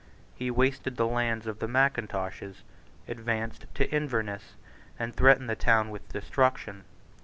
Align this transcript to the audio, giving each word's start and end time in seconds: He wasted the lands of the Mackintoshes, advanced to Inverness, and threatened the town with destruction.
He 0.33 0.49
wasted 0.49 0.97
the 0.97 1.05
lands 1.05 1.45
of 1.45 1.59
the 1.59 1.67
Mackintoshes, 1.67 2.63
advanced 3.07 3.67
to 3.75 3.87
Inverness, 3.91 4.55
and 4.97 5.13
threatened 5.15 5.47
the 5.47 5.55
town 5.55 5.91
with 5.91 6.09
destruction. 6.09 6.85